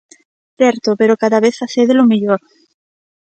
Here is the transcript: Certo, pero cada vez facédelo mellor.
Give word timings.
Certo, 0.59 0.89
pero 0.99 1.19
cada 1.23 1.39
vez 1.45 1.53
facédelo 1.61 2.09
mellor. 2.11 2.39